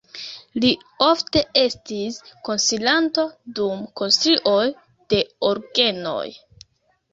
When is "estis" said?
1.63-2.17